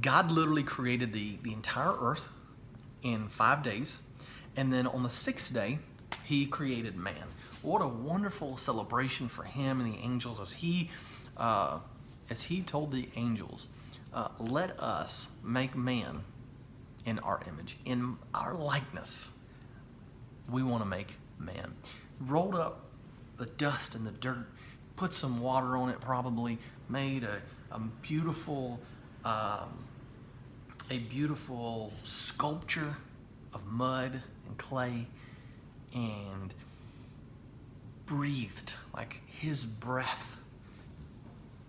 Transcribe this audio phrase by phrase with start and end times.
[0.00, 2.28] God literally created the, the entire earth
[3.02, 4.00] in five days.
[4.56, 5.78] And then on the sixth day,
[6.24, 7.24] he created man.
[7.62, 10.90] What a wonderful celebration for him and the angels as he,
[11.36, 11.78] uh,
[12.30, 13.68] as he told the angels,
[14.12, 16.22] uh, let us make man
[17.06, 19.30] in our image, in our likeness.
[20.50, 21.74] We want to make man.
[22.20, 22.80] Rolled up
[23.38, 24.46] the dust and the dirt,
[24.96, 27.40] put some water on it, probably made a,
[27.70, 28.80] a beautiful,
[29.24, 29.84] um,
[30.90, 32.96] a beautiful sculpture
[33.54, 35.06] of mud and clay,
[35.94, 36.54] and
[38.06, 40.38] breathed like his breath.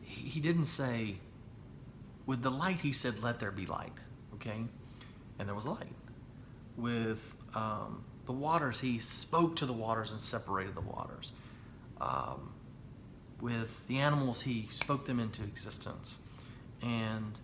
[0.01, 1.15] He, didn't say,
[2.25, 3.93] with the light, he said, "Let there be light."
[4.35, 4.63] Okay,
[5.39, 5.95] and there was light.
[6.77, 11.31] With um, the waters, he spoke to the waters and separated the waters.
[11.99, 12.53] Um,
[13.41, 16.17] with the animals, he spoke them into existence.
[16.81, 17.37] And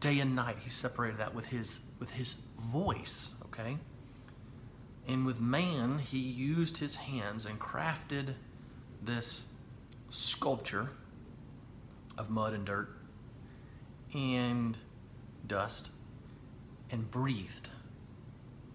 [0.00, 3.78] day and night, he separated that with his, with his voice, okay?
[5.08, 8.34] And with man, he used his hands and crafted
[9.02, 9.46] this
[10.10, 10.90] sculpture
[12.18, 12.88] of mud and dirt
[14.14, 14.76] and
[15.46, 15.90] dust
[16.90, 17.68] and breathed.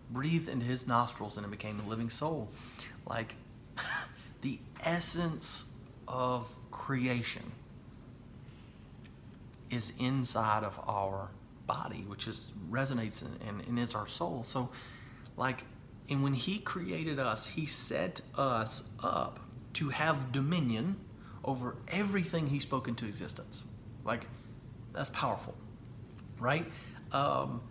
[0.09, 2.49] Breathed into his nostrils and it became a living soul.
[3.07, 3.35] Like
[4.41, 5.65] the essence
[6.07, 7.51] of creation
[9.71, 11.31] is inside of our
[11.65, 14.43] body, which is resonates and, and is our soul.
[14.43, 14.69] So,
[15.37, 15.63] like,
[16.09, 19.39] and when He created us, He set us up
[19.73, 20.97] to have dominion
[21.43, 23.63] over everything He spoke into existence.
[24.03, 24.27] Like,
[24.93, 25.55] that's powerful,
[26.39, 26.65] right?
[27.13, 27.61] Um,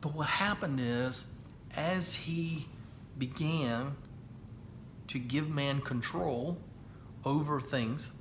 [0.00, 1.26] but what happened is,
[1.76, 2.68] as He
[3.18, 3.96] began
[5.08, 6.56] to give man control
[7.24, 8.12] over things,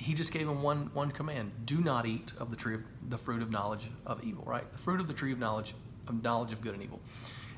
[0.00, 3.18] he just gave him one one command: do not eat of the tree of the
[3.18, 4.44] fruit of knowledge of evil.
[4.46, 5.74] Right, the fruit of the tree of knowledge
[6.08, 7.00] of knowledge of good and evil.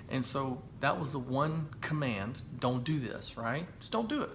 [0.09, 3.37] And so that was the one command: don't do this.
[3.37, 4.31] Right, just don't do it.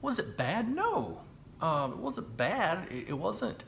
[0.00, 0.74] Was it bad?
[0.74, 1.20] No,
[1.60, 2.90] um, it wasn't bad.
[2.90, 3.64] It, it wasn't.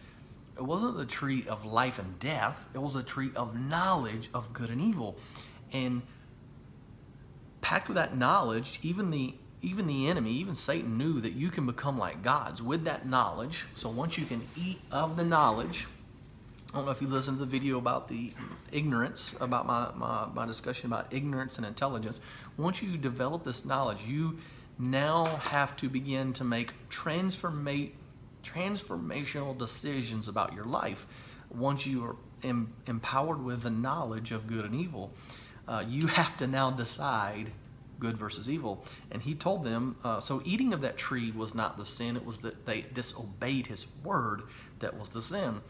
[0.56, 2.68] It wasn't the tree of life and death.
[2.74, 5.16] It was a tree of knowledge of good and evil,
[5.72, 6.02] and
[7.60, 11.66] packed with that knowledge, even the even the enemy, even Satan knew that you can
[11.66, 13.64] become like gods with that knowledge.
[13.76, 15.86] So once you can eat of the knowledge,
[16.72, 18.32] I don't know if you listened to the video about the
[18.72, 22.20] ignorance, about my, my, my discussion about ignorance and intelligence.
[22.56, 24.38] Once you develop this knowledge, you
[24.78, 27.94] now have to begin to make transformate,
[28.42, 31.06] transformational decisions about your life.
[31.50, 35.12] Once you are em, empowered with the knowledge of good and evil,
[35.68, 37.52] uh, you have to now decide
[38.02, 38.84] good versus evil.
[39.12, 42.26] And he told them, uh, so eating of that tree was not the sin, it
[42.26, 44.42] was that they disobeyed his word
[44.80, 45.60] that was the sin.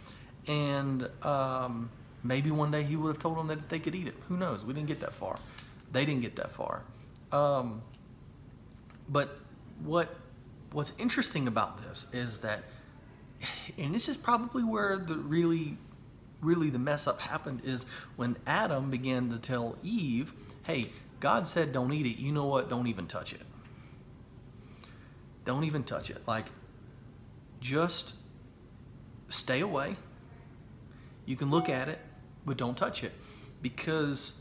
[0.47, 1.91] And um,
[2.25, 4.15] maybe one day he would have told them that they could eat it.
[4.29, 4.65] Who knows?
[4.65, 5.37] We didn't get that far.
[5.93, 6.83] They didn't get that far.
[7.31, 7.83] Um,
[9.09, 9.39] but
[9.85, 10.09] what
[10.73, 12.65] what's interesting about this is that,
[13.77, 15.77] and this is probably where the really,
[16.41, 17.85] really the mess up happened is
[18.17, 20.33] when Adam began to tell Eve,
[20.67, 20.85] hey,
[21.23, 22.19] God said don't eat it.
[22.19, 22.69] You know what?
[22.69, 23.43] Don't even touch it.
[25.45, 26.21] Don't even touch it.
[26.27, 26.47] Like,
[27.61, 28.15] just
[29.29, 29.95] stay away.
[31.25, 32.01] You can look at it,
[32.45, 33.13] but don't touch it.
[33.63, 34.41] Because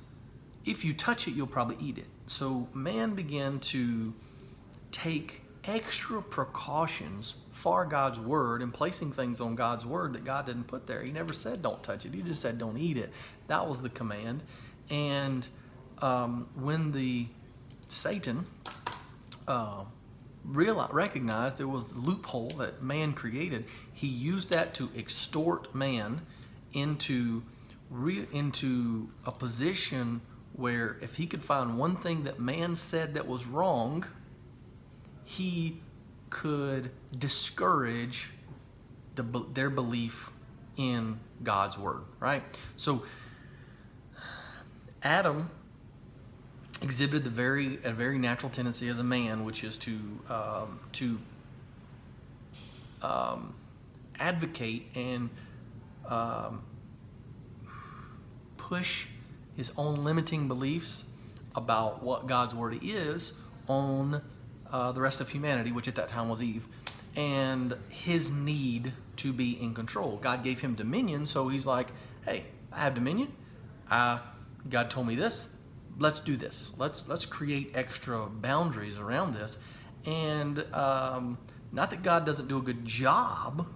[0.66, 2.08] if you touch it, you'll probably eat it.
[2.26, 4.16] So man began to
[4.92, 10.64] take extra precautions for God's word and placing things on God's word that God didn't
[10.64, 11.04] put there.
[11.04, 12.16] He never said don't touch it.
[12.16, 13.12] He just said don't eat it.
[13.50, 14.42] That was the command.
[14.90, 15.48] And
[16.02, 17.28] um, when the
[17.88, 18.46] Satan
[19.48, 19.84] uh,
[20.44, 26.22] realized, recognized there was the loophole that man created, he used that to extort man
[26.74, 27.44] into
[28.32, 30.22] into a position
[30.54, 34.06] where if he could find one thing that man said that was wrong,
[35.26, 35.82] he
[36.30, 38.32] could discourage
[39.16, 39.24] the,
[39.54, 40.32] their belief
[40.78, 42.44] in God's word, right?
[42.78, 43.04] So
[45.04, 45.50] Adam
[46.82, 50.00] exhibited the very a very natural tendency as a man, which is to
[50.30, 51.20] um, to
[53.02, 53.54] um,
[54.20, 55.30] advocate and
[56.08, 56.64] um,
[58.58, 59.08] push
[59.56, 61.06] his own limiting beliefs
[61.56, 63.34] about what God's word is
[63.68, 64.22] on
[64.72, 66.68] uh, the rest of humanity, which at that time was Eve,
[67.16, 70.18] and his need to be in control.
[70.18, 71.88] God gave him dominion, so he's like,
[72.26, 73.34] "Hey, I have dominion.
[73.90, 74.22] I,
[74.70, 75.50] God told me this
[76.00, 76.72] let's do this.
[76.78, 79.58] Let's let's create extra boundaries around this,
[80.06, 81.38] and um,
[81.72, 83.68] not that God doesn't do a good job,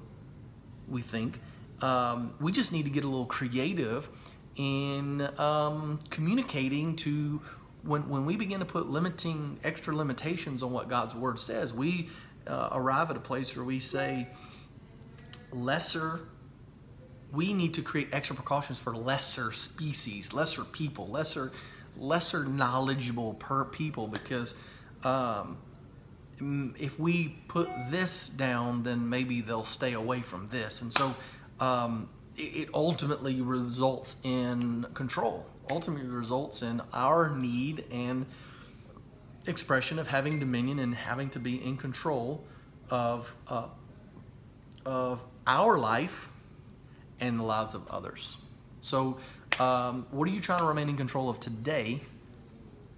[0.88, 1.40] we think,
[1.82, 4.10] um, we just need to get a little creative
[4.56, 7.42] in um, communicating to
[7.84, 12.10] when, when we begin to put limiting extra limitations on what God's word says, we
[12.48, 14.28] uh, arrive at a place where we say
[15.52, 16.22] lesser
[17.32, 21.52] we need to create extra precautions for lesser species, lesser people, lesser
[21.98, 24.56] lesser knowledgeable per people because
[25.04, 25.58] um,
[26.40, 31.14] if we put this down, then maybe they'll stay away from this, and so
[31.60, 35.46] um, it, ultimately results in control.
[35.72, 38.26] Ultimately results in our need and
[39.48, 42.44] expression of having dominion and having to be in control
[42.90, 43.68] of uh,
[44.86, 46.30] of our life
[47.20, 48.38] and the lives of others.
[48.82, 49.18] So,
[49.60, 52.02] um, what are you trying to remain in control of today?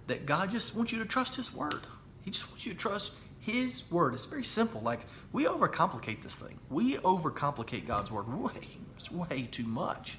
[0.06, 1.86] That God just wants you to trust His word.
[2.22, 4.14] He just wants you to trust His word.
[4.14, 4.80] It's very simple.
[4.80, 5.00] Like
[5.32, 6.58] we overcomplicate this thing.
[6.70, 8.78] We overcomplicate God's word way,
[9.10, 10.18] way too much.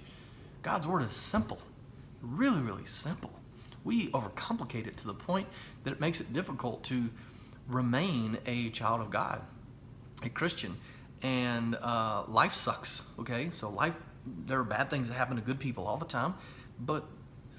[0.61, 1.59] God's word is simple,
[2.21, 3.31] really, really simple.
[3.83, 5.47] We overcomplicate it to the point
[5.83, 7.09] that it makes it difficult to
[7.67, 9.41] remain a child of God,
[10.21, 10.75] a Christian
[11.21, 13.03] and uh, life sucks.
[13.19, 13.95] Okay, so life
[14.45, 16.35] there are bad things that happen to good people all the time,
[16.79, 17.05] but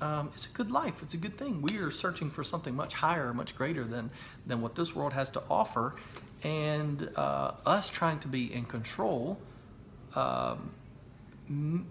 [0.01, 1.03] um, it's a good life.
[1.03, 1.61] It's a good thing.
[1.63, 4.11] We are searching for something much higher, much greater than
[4.47, 5.97] than what this world has to offer,
[6.43, 9.39] and uh, us trying to be in control
[10.15, 10.71] um,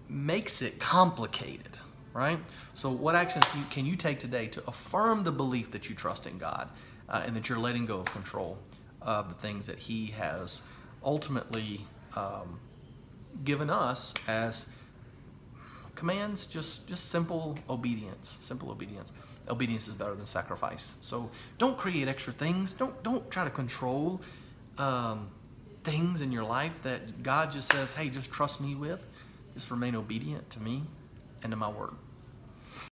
[0.08, 1.78] makes it complicated.
[2.12, 2.40] Right.
[2.74, 6.26] So, what actions you, can you take today to affirm the belief that you trust
[6.26, 6.68] in God
[7.08, 8.58] uh, and that you're letting go of control
[9.00, 10.62] of the things that He has?
[11.04, 11.86] ultimately
[12.16, 12.58] um,
[13.44, 14.68] given us as
[15.94, 19.12] commands just just simple obedience simple obedience.
[19.48, 20.94] Obedience is better than sacrifice.
[21.00, 22.72] So don't create extra things.
[22.72, 24.20] Don't don't try to control
[24.78, 25.30] um,
[25.82, 29.04] things in your life that god just says hey just trust me with.
[29.54, 30.84] Just remain obedient to me
[31.42, 31.94] and to my word